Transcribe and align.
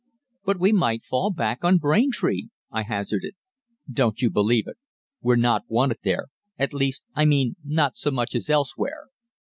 "'But 0.45 0.59
we 0.59 0.71
might 0.71 1.03
fall 1.03 1.29
back 1.31 1.63
on 1.63 1.77
Braintree?' 1.77 2.47
I 2.71 2.81
hazarded. 2.81 3.35
"'Don't 3.87 4.19
you 4.19 4.31
believe 4.31 4.65
it. 4.65 4.79
We're 5.21 5.35
not 5.35 5.61
wanted 5.67 5.99
there 6.03 6.29
at 6.57 6.73
least, 6.73 7.03
I 7.13 7.25
mean, 7.25 7.55
not 7.63 7.95
so 7.97 8.09
much 8.09 8.33
as 8.33 8.49
elsewhere. 8.49 9.09